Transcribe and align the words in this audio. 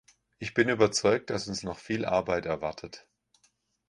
Ich 0.39 0.55
bin 0.55 0.67
überzeugt, 0.69 1.29
dass 1.29 1.47
uns 1.47 1.61
noch 1.61 1.77
viel 1.77 2.05
Arbeit 2.05 2.47
erwartet. 2.47 3.07